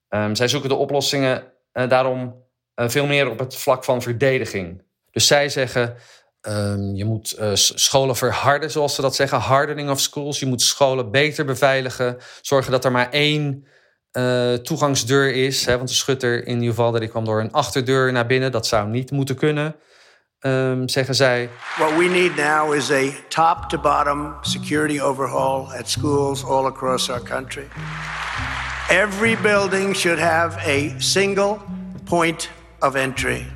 Um, 0.09 0.35
zij 0.35 0.49
zoeken 0.49 0.69
de 0.69 0.75
oplossingen 0.75 1.53
uh, 1.73 1.89
daarom 1.89 2.45
uh, 2.77 2.89
veel 2.89 3.07
meer 3.07 3.31
op 3.31 3.39
het 3.39 3.57
vlak 3.57 3.85
van 3.85 4.03
verdediging. 4.03 4.83
Dus 5.11 5.27
zij 5.27 5.49
zeggen: 5.49 5.97
um, 6.43 6.95
je 6.95 7.05
moet 7.05 7.39
scholen 7.55 8.17
verharden, 8.17 8.71
zoals 8.71 8.95
ze 8.95 9.03
dat 9.03 9.15
zeggen, 9.15 9.39
hardening 9.39 9.91
of 9.91 10.01
schools. 10.01 10.41
Je 10.41 10.47
moet 10.47 10.63
scholen 10.63 11.11
beter 11.11 11.45
beveiligen, 11.45 12.17
zorgen 12.41 12.73
dat 12.73 12.85
er 12.85 12.93
maar 12.93 13.11
één 13.11 13.67
uh, 14.13 14.55
toegangsdeur 14.55 15.33
is. 15.33 15.67
Hè, 15.67 15.77
want 15.77 15.89
de 15.89 15.95
schutter 15.95 16.47
in 16.47 16.63
Uvalde 16.63 16.99
die 16.99 17.09
kwam 17.09 17.25
door 17.25 17.41
een 17.41 17.53
achterdeur 17.53 18.13
naar 18.13 18.27
binnen. 18.27 18.53
Dat 18.53 18.67
zou 18.67 18.89
niet 18.89 19.11
moeten 19.11 19.37
kunnen, 19.37 19.77
um, 20.41 20.89
zeggen 20.89 21.15
zij. 21.15 21.49
What 21.77 21.97
we 21.97 22.05
need 22.05 22.37
now 22.37 22.75
is 22.75 22.91
a 22.91 23.11
top-to-bottom 23.29 24.35
security 24.41 25.01
overhaul 25.01 25.73
at 25.73 25.89
schools 25.89 26.45
all 26.45 26.67
across 26.67 27.11
our 27.11 27.23
country. 27.23 27.69
Every 28.89 29.37
building 29.43 29.97
should 29.97 30.19
have 30.19 30.59
a 30.67 30.95
single 30.99 31.59
point 32.05 32.51
of 32.79 32.95
entry. 32.95 33.47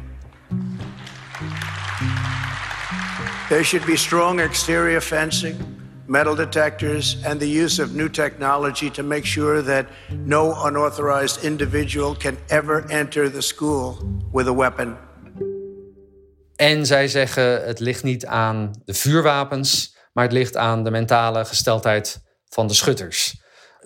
There 3.49 3.65
should 3.65 3.87
be 3.87 3.97
strong 3.97 4.41
exterior 4.41 5.01
fencing 5.01 5.74
metal 6.07 6.35
detectors, 6.35 7.17
and 7.25 7.41
the 7.41 7.63
use 7.63 7.83
of 7.83 7.93
new 7.95 8.11
technology 8.11 8.91
to 8.91 9.03
make 9.03 9.27
sure 9.27 9.63
that 9.63 9.87
no 10.25 10.55
unauthorized 10.67 11.45
individual 11.45 12.17
can 12.17 12.37
ever 12.47 12.85
enter 12.89 13.33
the 13.33 13.41
school 13.41 13.97
with 14.33 14.47
a 14.47 14.55
weapon. 14.55 14.97
En 16.57 16.87
zij 16.87 17.09
zeggen 17.09 17.65
het 17.67 17.81
ligt 17.81 18.03
niet 18.03 18.27
aan 18.27 18.71
de 18.85 18.95
vuurwapens, 18.95 19.97
maar 20.13 20.25
het 20.25 20.33
ligt 20.33 20.57
aan 20.57 20.85
de 20.85 20.91
mentale 20.91 21.45
gesteldheid 21.45 22.23
van 22.49 22.67
de 22.67 22.75
schutters. 22.75 23.43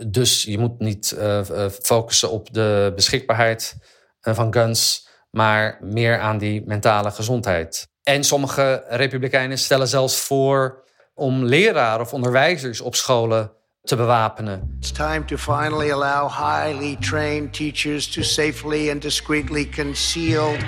Dus 0.07 0.43
je 0.43 0.59
moet 0.59 0.79
niet 0.79 1.15
uh, 1.19 1.69
focussen 1.83 2.31
op 2.31 2.53
de 2.53 2.93
beschikbaarheid 2.95 3.77
uh, 4.23 4.35
van 4.35 4.53
guns, 4.53 5.09
maar 5.31 5.79
meer 5.81 6.19
aan 6.19 6.39
die 6.39 6.63
mentale 6.67 7.11
gezondheid. 7.11 7.89
En 8.03 8.25
sommige 8.25 8.85
republikeinen 8.89 9.59
stellen 9.59 9.89
zelfs 9.89 10.17
voor 10.17 10.87
om 11.19 11.45
leraren 11.45 12.01
of 12.01 12.13
onderwijzers 12.13 12.81
op 12.81 12.95
scholen 12.95 13.51
te 13.83 13.97
bewapenen. 13.97 14.77
It's 14.79 14.93
time 14.93 15.25
to 15.25 15.37
finally 15.37 15.91
allow 15.91 16.31
highly 16.31 16.97
trained 17.01 17.53
teachers 17.53 18.09
to 18.09 18.23
safely 18.23 18.91
and 18.91 19.03
discreetly 19.03 19.69
concealed 19.77 20.59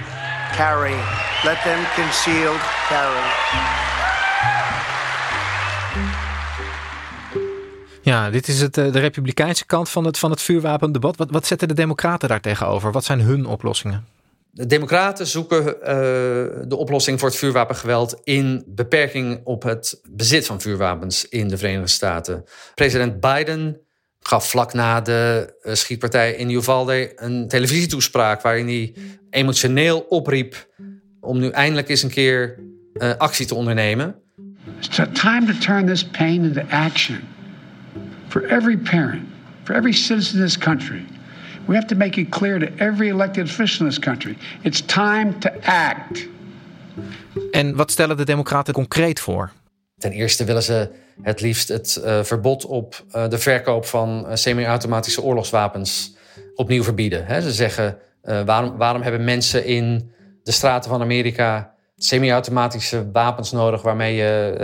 carry. 0.53 0.97
Let 1.45 1.63
them 1.63 1.85
concealed 1.95 2.61
carry. 2.89 3.29
Ja, 8.03 8.31
dit 8.31 8.49
is 8.49 8.61
het, 8.61 8.79
eh, 8.79 8.93
de 8.93 8.99
republikeinse 8.99 9.67
kant 9.67 9.89
van 9.89 10.05
het, 10.05 10.19
van 10.19 10.31
het 10.31 10.43
vuurwapendebat. 10.43 11.17
Wat, 11.17 11.31
wat 11.31 11.47
zetten 11.47 11.69
de 11.69 11.75
democraten 11.75 12.29
daar 12.29 12.41
tegenover? 12.41 12.93
Wat 12.93 13.05
zijn 13.05 13.21
hun 13.21 13.47
oplossingen? 13.47 14.07
De 14.53 14.67
Democraten 14.67 15.27
zoeken 15.27 15.63
uh, 15.63 15.87
de 16.69 16.77
oplossing 16.77 17.19
voor 17.19 17.29
het 17.29 17.39
vuurwapengeweld 17.39 18.21
in 18.25 18.65
beperking 18.67 19.41
op 19.45 19.63
het 19.63 20.01
bezit 20.11 20.47
van 20.47 20.61
vuurwapens 20.61 21.29
in 21.29 21.49
de 21.49 21.57
Verenigde 21.57 21.89
Staten. 21.89 22.45
President 22.75 23.21
Biden 23.21 23.81
gaf 24.21 24.49
vlak 24.49 24.73
na 24.73 25.01
de 25.01 25.55
uh, 25.63 25.75
schietpartij 25.75 26.33
in 26.33 26.51
Uvalde 26.51 27.13
een 27.17 27.49
televisietoespraak 27.49 28.41
waarin 28.41 28.67
hij 28.67 28.95
emotioneel 29.31 30.01
opriep 30.01 30.69
om 31.21 31.39
nu 31.39 31.49
eindelijk 31.49 31.89
eens 31.89 32.03
een 32.03 32.11
keer 32.11 32.59
uh, 32.95 33.15
actie 33.17 33.47
te 33.47 33.55
ondernemen. 33.55 34.15
It's 34.79 34.97
time 34.97 35.47
to 35.47 35.59
turn 35.59 35.87
this 35.87 36.05
pain 36.05 36.45
into 36.45 36.63
action. 36.71 37.21
For 38.29 38.45
every 38.45 38.77
parent, 38.77 39.23
for 39.65 39.75
every 39.75 39.93
citizen 39.93 40.39
in 40.39 40.45
this 40.45 40.59
country. 40.59 41.05
We 41.71 41.77
have 41.77 41.89
to 41.89 41.97
make 41.97 42.21
it 42.21 42.29
clear 42.29 42.59
to 42.59 42.85
every 42.85 43.09
elected 43.09 43.47
official 43.47 43.87
in 43.87 43.93
this 43.93 43.99
country. 43.99 44.37
It's 44.63 44.81
time 44.81 45.39
to 45.39 45.51
act. 45.63 46.29
En 47.51 47.77
wat 47.77 47.91
stellen 47.91 48.17
de 48.17 48.25
Democraten 48.25 48.75
concreet 48.75 49.21
voor? 49.21 49.53
Ten 49.99 50.13
eerste 50.13 50.45
willen 50.45 50.63
ze 50.63 50.89
het 51.23 51.41
liefst 51.41 51.69
het 51.69 52.03
uh, 52.05 52.23
verbod 52.23 52.67
op 52.67 53.05
uh, 53.15 53.29
de 53.29 53.39
verkoop 53.39 53.85
van 53.85 54.25
uh, 54.27 54.35
semi-automatische 54.35 55.23
oorlogswapens 55.23 56.17
opnieuw 56.55 56.83
verbieden. 56.83 57.27
He, 57.27 57.41
ze 57.41 57.53
zeggen: 57.53 57.99
waarom, 58.23 58.77
waarom 58.77 59.03
hebben 59.03 59.25
mensen 59.25 59.65
in 59.65 60.11
de 60.43 60.53
straten 60.53 60.91
van 60.91 61.01
Amerika 61.01 61.75
semi-automatische 61.97 63.11
wapens 63.13 63.53
nodig 63.53 63.83
waarmee 63.83 64.15
je 64.15 64.55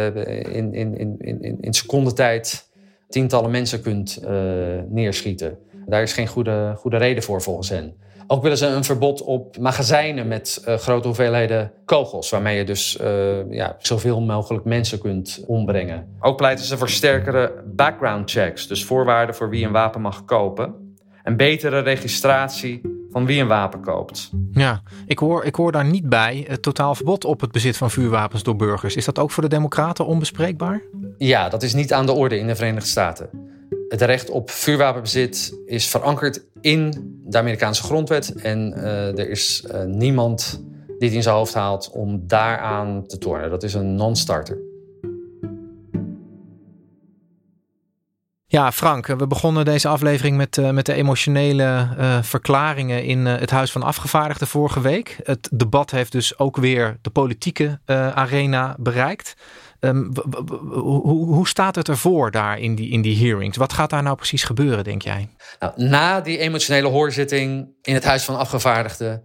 in, 0.52 0.74
in, 0.74 0.98
in, 0.98 1.16
in, 1.18 1.58
in 1.60 1.74
secondentijd 1.74 2.68
tientallen 3.08 3.50
mensen 3.50 3.82
kunt 3.82 4.20
neerschieten? 4.88 5.58
Daar 5.86 6.02
is 6.02 6.12
geen 6.12 6.26
goede, 6.26 6.74
goede 6.76 6.96
reden 6.96 7.22
voor 7.22 7.42
volgens 7.42 7.68
hen. 7.68 7.94
Ook 8.26 8.42
willen 8.42 8.58
ze 8.58 8.66
een 8.66 8.84
verbod 8.84 9.22
op 9.22 9.58
magazijnen 9.58 10.28
met 10.28 10.64
uh, 10.68 10.74
grote 10.74 11.06
hoeveelheden 11.06 11.72
kogels, 11.84 12.30
waarmee 12.30 12.56
je 12.56 12.64
dus 12.64 12.98
uh, 13.00 13.52
ja, 13.52 13.76
zoveel 13.78 14.20
mogelijk 14.20 14.64
mensen 14.64 14.98
kunt 14.98 15.44
ombrengen. 15.46 16.06
Ook 16.20 16.36
pleiten 16.36 16.64
ze 16.64 16.78
voor 16.78 16.88
sterkere 16.88 17.52
background 17.66 18.30
checks, 18.30 18.66
dus 18.66 18.84
voorwaarden 18.84 19.34
voor 19.34 19.48
wie 19.48 19.66
een 19.66 19.72
wapen 19.72 20.00
mag 20.00 20.24
kopen. 20.24 20.74
En 21.22 21.36
betere 21.36 21.78
registratie 21.78 22.80
van 23.10 23.26
wie 23.26 23.40
een 23.40 23.46
wapen 23.46 23.80
koopt. 23.80 24.30
Ja, 24.50 24.82
ik 25.06 25.18
hoor, 25.18 25.44
ik 25.44 25.54
hoor 25.54 25.72
daar 25.72 25.84
niet 25.84 26.08
bij 26.08 26.44
het 26.48 26.62
totaal 26.62 26.94
verbod 26.94 27.24
op 27.24 27.40
het 27.40 27.52
bezit 27.52 27.76
van 27.76 27.90
vuurwapens 27.90 28.42
door 28.42 28.56
burgers. 28.56 28.96
Is 28.96 29.04
dat 29.04 29.18
ook 29.18 29.30
voor 29.30 29.42
de 29.42 29.48
Democraten 29.48 30.06
onbespreekbaar? 30.06 30.82
Ja, 31.18 31.48
dat 31.48 31.62
is 31.62 31.74
niet 31.74 31.92
aan 31.92 32.06
de 32.06 32.12
orde 32.12 32.38
in 32.38 32.46
de 32.46 32.56
Verenigde 32.56 32.88
Staten. 32.88 33.45
Het 33.88 34.02
recht 34.02 34.30
op 34.30 34.50
vuurwapenbezit 34.50 35.58
is 35.66 35.86
verankerd 35.86 36.42
in 36.60 36.92
de 37.24 37.38
Amerikaanse 37.38 37.82
grondwet. 37.82 38.34
En 38.34 38.74
uh, 38.76 39.18
er 39.18 39.30
is 39.30 39.64
uh, 39.72 39.82
niemand 39.84 40.64
die 40.86 41.08
het 41.08 41.12
in 41.12 41.22
zijn 41.22 41.34
hoofd 41.34 41.54
haalt 41.54 41.90
om 41.90 42.26
daaraan 42.26 43.06
te 43.06 43.18
tornen. 43.18 43.50
Dat 43.50 43.62
is 43.62 43.74
een 43.74 43.94
non-starter. 43.94 44.58
Ja, 48.46 48.72
Frank, 48.72 49.06
we 49.06 49.26
begonnen 49.26 49.64
deze 49.64 49.88
aflevering 49.88 50.36
met, 50.36 50.56
uh, 50.56 50.70
met 50.70 50.86
de 50.86 50.92
emotionele 50.92 51.88
verklaringen 52.22 53.04
in 53.04 53.26
het 53.26 53.50
Huis 53.50 53.72
van 53.72 53.82
Afgevaardigden 53.82 54.46
vorige 54.46 54.80
week. 54.80 55.18
Het 55.22 55.48
debat 55.52 55.90
heeft 55.90 56.12
dus 56.12 56.38
ook 56.38 56.56
weer 56.56 56.98
de 57.02 57.10
politieke 57.10 57.80
arena 58.14 58.76
bereikt. 58.78 59.34
Um, 59.80 60.12
hoe, 60.70 61.24
hoe 61.24 61.48
staat 61.48 61.74
het 61.74 61.88
ervoor 61.88 62.30
daar 62.30 62.58
in 62.58 62.74
die, 62.74 62.90
in 62.90 63.02
die 63.02 63.26
hearings? 63.26 63.56
Wat 63.56 63.72
gaat 63.72 63.90
daar 63.90 64.02
nou 64.02 64.16
precies 64.16 64.44
gebeuren, 64.44 64.84
denk 64.84 65.02
jij? 65.02 65.28
Nou, 65.58 65.72
na 65.76 66.20
die 66.20 66.38
emotionele 66.38 66.88
hoorzitting 66.88 67.68
in 67.82 67.94
het 67.94 68.04
Huis 68.04 68.24
van 68.24 68.36
Afgevaardigden 68.36 69.24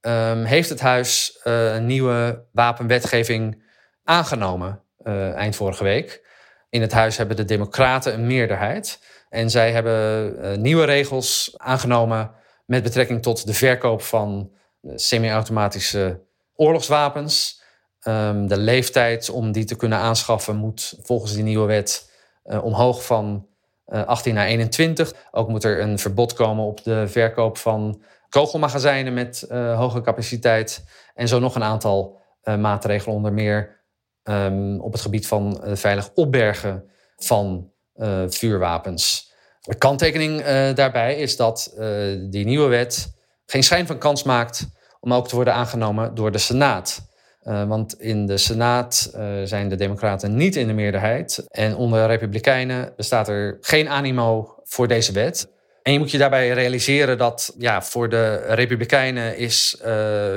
um, 0.00 0.44
heeft 0.44 0.68
het 0.68 0.80
Huis 0.80 1.40
een 1.42 1.86
nieuwe 1.86 2.44
wapenwetgeving 2.52 3.62
aangenomen 4.04 4.82
eind 5.34 5.56
vorige 5.56 5.84
week. 5.84 6.28
In 6.70 6.80
het 6.80 6.92
huis 6.92 7.16
hebben 7.16 7.36
de 7.36 7.44
Democraten 7.44 8.14
een 8.14 8.26
meerderheid. 8.26 9.00
En 9.28 9.50
zij 9.50 9.72
hebben 9.72 10.36
uh, 10.44 10.56
nieuwe 10.56 10.84
regels 10.84 11.54
aangenomen 11.56 12.30
met 12.66 12.82
betrekking 12.82 13.22
tot 13.22 13.46
de 13.46 13.54
verkoop 13.54 14.02
van 14.02 14.50
semi-automatische 14.94 16.20
oorlogswapens. 16.54 17.59
Um, 18.08 18.46
de 18.46 18.58
leeftijd 18.58 19.30
om 19.30 19.52
die 19.52 19.64
te 19.64 19.76
kunnen 19.76 19.98
aanschaffen 19.98 20.56
moet 20.56 20.94
volgens 21.02 21.32
die 21.32 21.42
nieuwe 21.42 21.66
wet 21.66 22.10
uh, 22.44 22.64
omhoog 22.64 23.04
van 23.04 23.46
uh, 23.86 24.04
18 24.04 24.34
naar 24.34 24.46
21. 24.46 25.14
Ook 25.30 25.48
moet 25.48 25.64
er 25.64 25.80
een 25.80 25.98
verbod 25.98 26.32
komen 26.32 26.64
op 26.64 26.84
de 26.84 27.08
verkoop 27.08 27.58
van 27.58 28.02
kogelmagazijnen 28.28 29.14
met 29.14 29.46
uh, 29.50 29.78
hoge 29.78 30.00
capaciteit. 30.00 30.84
En 31.14 31.28
zo 31.28 31.38
nog 31.38 31.54
een 31.54 31.62
aantal 31.62 32.18
maatregelen, 32.58 33.16
onder 33.16 33.32
meer 33.32 33.80
um, 34.22 34.80
op 34.80 34.92
het 34.92 35.00
gebied 35.00 35.26
van 35.26 35.60
veilig 35.64 36.10
opbergen 36.14 36.90
van 37.16 37.70
vuurwapens. 38.26 39.32
De 39.60 39.74
kanttekening 39.74 40.42
daarbij 40.74 41.16
is 41.16 41.36
dat 41.36 41.74
die 42.30 42.44
nieuwe 42.44 42.68
wet 42.68 43.12
geen 43.46 43.62
schijn 43.62 43.86
van 43.86 43.98
kans 43.98 44.22
maakt 44.22 44.68
om 45.00 45.12
ook 45.12 45.28
te 45.28 45.34
worden 45.34 45.54
aangenomen 45.54 46.14
door 46.14 46.32
de 46.32 46.38
Senaat. 46.38 47.09
Want 47.66 48.00
in 48.00 48.26
de 48.26 48.36
Senaat 48.36 49.10
zijn 49.44 49.68
de 49.68 49.76
Democraten 49.76 50.36
niet 50.36 50.56
in 50.56 50.66
de 50.66 50.72
meerderheid. 50.72 51.44
En 51.48 51.76
onder 51.76 52.06
Republikeinen 52.06 52.92
bestaat 52.96 53.28
er 53.28 53.58
geen 53.60 53.88
animo 53.88 54.54
voor 54.64 54.88
deze 54.88 55.12
wet. 55.12 55.48
En 55.82 55.92
je 55.92 55.98
moet 55.98 56.10
je 56.10 56.18
daarbij 56.18 56.50
realiseren 56.50 57.18
dat 57.18 57.54
ja, 57.58 57.82
voor 57.82 58.08
de 58.08 58.34
Republikeinen 58.36 59.36
is 59.36 59.78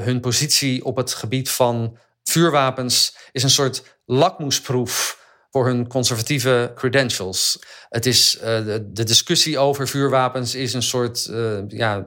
hun 0.03 0.19
positie 0.19 0.85
op 0.85 0.95
het 0.95 1.13
gebied 1.13 1.49
van 1.49 1.97
vuurwapens 2.23 3.15
is 3.31 3.43
een 3.43 3.49
soort 3.49 3.83
lakmoesproef 4.05 5.21
voor 5.51 5.65
hun 5.65 5.87
conservatieve 5.87 6.71
credentials. 6.75 7.59
Het 7.89 8.05
is, 8.05 8.37
de, 8.41 9.03
discussie 9.03 9.57
over 9.57 9.87
vuurwapens 9.87 10.55
is 10.55 10.73
een 10.73 10.83
soort 10.83 11.31
ja, 11.67 12.05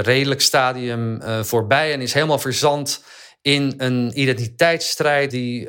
redelijk 0.00 0.40
stadium 0.40 1.22
voorbij 1.44 1.92
en 1.92 2.00
is 2.00 2.12
helemaal 2.12 2.38
verzand 2.38 3.02
in 3.42 3.74
een 3.76 4.20
identiteitsstrijd 4.20 5.30
die 5.30 5.68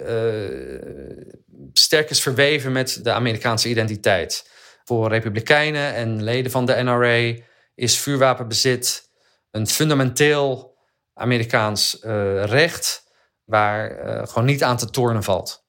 sterk 1.74 2.10
is 2.10 2.22
verweven 2.22 2.72
met 2.72 3.00
de 3.04 3.12
Amerikaanse 3.12 3.70
identiteit. 3.70 4.50
Voor 4.84 5.10
Republikeinen 5.10 5.94
en 5.94 6.24
leden 6.24 6.52
van 6.52 6.66
de 6.66 6.74
NRA 6.74 7.44
is 7.76 8.00
vuurwapenbezit 8.00 9.10
een 9.52 9.68
fundamenteel 9.68 10.78
Amerikaans 11.14 11.98
recht 12.44 13.12
waar 13.52 14.06
uh, 14.06 14.28
gewoon 14.28 14.46
niet 14.46 14.64
aan 14.64 14.78
te 14.78 14.90
tornen 14.90 15.24
valt. 15.24 15.66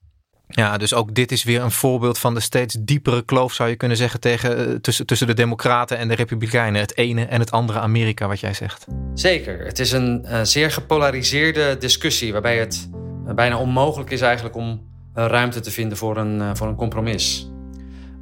Ja, 0.55 0.77
dus 0.77 0.95
ook 0.95 1.15
dit 1.15 1.33
is 1.33 1.45
weer 1.45 1.63
een 1.63 1.71
voorbeeld 1.71 2.19
van 2.19 2.35
de 2.35 2.41
steeds 2.41 2.77
diepere 2.81 3.23
kloof, 3.25 3.53
zou 3.53 3.69
je 3.69 3.77
kunnen 3.77 3.97
zeggen, 3.97 4.21
tegen, 4.21 4.69
uh, 4.69 4.75
tussen, 4.75 5.07
tussen 5.07 5.27
de 5.27 5.35
Democraten 5.35 5.99
en 5.99 6.09
de 6.09 6.15
Republikeinen. 6.15 6.81
Het 6.81 6.97
ene 6.97 7.25
en 7.25 7.41
het 7.41 7.51
andere 7.51 7.79
Amerika, 7.79 8.29
wat 8.29 8.41
jij 8.41 8.55
zegt. 8.55 8.87
Zeker. 9.15 9.65
Het 9.67 9.79
is 9.79 9.93
een 9.93 10.25
uh, 10.29 10.41
zeer 10.43 10.71
gepolariseerde 10.71 11.77
discussie, 11.79 12.33
waarbij 12.33 12.59
het 12.59 12.91
bijna 13.35 13.59
onmogelijk 13.59 14.11
is 14.11 14.21
eigenlijk 14.21 14.57
om 14.57 14.91
ruimte 15.15 15.61
te 15.61 15.71
vinden 15.71 15.99
voor 15.99 16.17
een, 16.17 16.57
voor 16.57 16.67
een 16.67 16.77
compromis. 16.77 17.51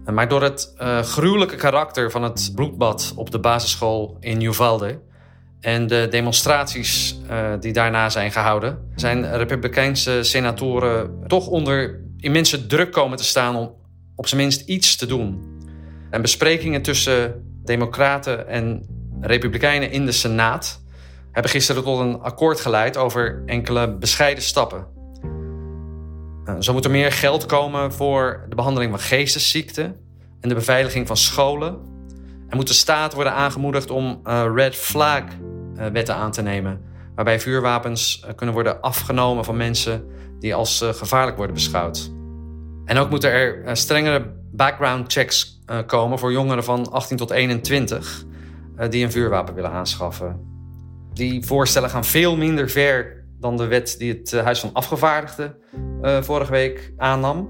Maar 0.04 0.28
door 0.28 0.42
het 0.42 0.74
gruwelijke 1.02 1.56
karakter 1.56 2.10
van 2.10 2.22
het 2.22 2.52
bloedbad 2.54 3.12
op 3.16 3.30
de 3.30 3.38
basisschool 3.40 4.16
in 4.20 4.40
Uvalde 4.40 5.00
en 5.60 5.86
de 5.86 6.06
demonstraties 6.10 7.20
die 7.60 7.72
daarna 7.72 8.08
zijn 8.08 8.32
gehouden, 8.32 8.78
zijn 8.94 9.36
Republikeinse 9.36 10.22
senatoren 10.22 11.24
toch 11.26 11.46
onder 11.46 12.00
immense 12.20 12.66
druk 12.66 12.92
komen 12.92 13.18
te 13.18 13.24
staan 13.24 13.56
om 13.56 13.74
op 14.16 14.26
zijn 14.26 14.40
minst 14.40 14.68
iets 14.68 14.96
te 14.96 15.06
doen. 15.06 15.59
En 16.11 16.22
besprekingen 16.22 16.83
tussen 16.83 17.44
Democraten 17.64 18.48
en 18.48 18.87
Republikeinen 19.20 19.90
in 19.90 20.06
de 20.06 20.12
Senaat 20.12 20.83
hebben 21.33 21.50
gisteren 21.50 21.83
tot 21.83 22.00
een 22.00 22.20
akkoord 22.20 22.61
geleid 22.61 22.96
over 22.96 23.42
enkele 23.46 23.96
bescheiden 23.96 24.42
stappen. 24.42 24.87
Uh, 26.44 26.54
zo 26.59 26.72
moet 26.72 26.85
er 26.85 26.90
meer 26.90 27.12
geld 27.12 27.46
komen 27.46 27.92
voor 27.92 28.46
de 28.48 28.54
behandeling 28.54 28.90
van 28.90 29.00
geestesziekten 29.00 29.96
en 30.40 30.48
de 30.48 30.54
beveiliging 30.54 31.06
van 31.06 31.16
scholen. 31.16 31.78
Er 32.48 32.56
moet 32.56 32.68
de 32.68 32.74
staat 32.74 33.14
worden 33.14 33.33
aangemoedigd 33.33 33.90
om 33.90 34.20
uh, 34.24 34.46
red 34.54 34.76
flag 34.76 35.22
uh, 35.22 35.87
wetten 35.87 36.14
aan 36.14 36.30
te 36.30 36.42
nemen. 36.42 36.89
Waarbij 37.20 37.40
vuurwapens 37.40 38.22
uh, 38.24 38.30
kunnen 38.35 38.54
worden 38.54 38.80
afgenomen 38.80 39.44
van 39.44 39.56
mensen 39.56 40.04
die 40.38 40.54
als 40.54 40.83
uh, 40.83 40.88
gevaarlijk 40.88 41.37
worden 41.37 41.54
beschouwd. 41.54 42.11
En 42.85 42.98
ook 42.98 43.11
moeten 43.11 43.30
er 43.30 43.76
strengere 43.76 44.33
background 44.52 45.12
checks 45.12 45.62
komen 45.87 46.18
voor 46.18 46.33
jongeren 46.33 46.64
van 46.64 46.90
18 46.92 47.16
tot 47.16 47.30
21 47.30 48.24
die 48.90 49.04
een 49.04 49.11
vuurwapen 49.11 49.54
willen 49.54 49.70
aanschaffen. 49.70 50.40
Die 51.12 51.46
voorstellen 51.46 51.90
gaan 51.90 52.04
veel 52.04 52.37
minder 52.37 52.68
ver 52.68 53.24
dan 53.40 53.56
de 53.56 53.66
wet 53.66 53.94
die 53.98 54.12
het 54.12 54.33
Huis 54.33 54.61
van 54.61 54.70
Afgevaardigden 54.72 55.56
vorige 56.20 56.50
week 56.50 56.92
aannam. 56.96 57.48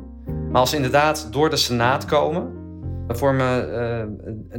Maar 0.50 0.60
als 0.60 0.70
ze 0.70 0.76
inderdaad 0.76 1.28
door 1.32 1.50
de 1.50 1.56
Senaat 1.56 2.04
komen, 2.04 2.59
vormen 3.16 3.72
uh, 3.72 4.02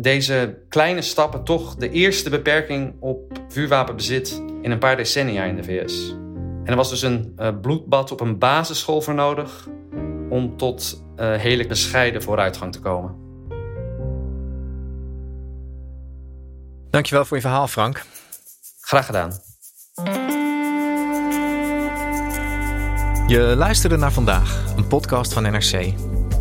deze 0.01 0.57
kleine 0.69 1.01
stappen 1.01 1.43
toch 1.43 1.75
de 1.75 1.89
eerste 1.89 2.29
beperking 2.29 2.95
op 2.99 3.39
vuurwapenbezit 3.47 4.43
in 4.61 4.71
een 4.71 4.79
paar 4.79 4.95
decennia 4.95 5.43
in 5.43 5.55
de 5.55 5.63
VS. 5.63 6.15
En 6.63 6.67
er 6.67 6.75
was 6.75 6.89
dus 6.89 7.01
een 7.01 7.33
uh, 7.39 7.49
bloedbad 7.61 8.11
op 8.11 8.19
een 8.19 8.37
basisschool 8.37 9.01
voor 9.01 9.13
nodig 9.13 9.67
om 10.29 10.57
tot 10.57 11.03
uh, 11.17 11.35
hele 11.35 11.67
bescheiden 11.67 12.23
vooruitgang 12.23 12.71
te 12.71 12.79
komen. 12.79 13.15
Dankjewel 16.89 17.25
voor 17.25 17.37
je 17.37 17.43
verhaal, 17.43 17.67
Frank. 17.67 18.05
Graag 18.81 19.05
gedaan. 19.05 19.31
Je 23.27 23.53
luisterde 23.57 23.97
naar 23.97 24.11
vandaag, 24.11 24.73
een 24.75 24.87
podcast 24.87 25.33
van 25.33 25.43
NRC. 25.43 25.93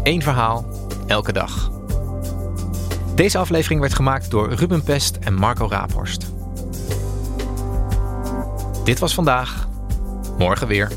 Eén 0.02 0.22
verhaal, 0.22 0.64
elke 1.06 1.32
dag. 1.32 1.79
Deze 3.20 3.38
aflevering 3.38 3.80
werd 3.80 3.94
gemaakt 3.94 4.30
door 4.30 4.52
Ruben 4.52 4.83
Pest 4.83 5.16
en 5.16 5.35
Marco 5.35 5.68
Raaphorst. 5.68 6.33
Dit 8.85 8.98
was 8.98 9.14
vandaag. 9.14 9.68
Morgen 10.38 10.66
weer. 10.66 10.90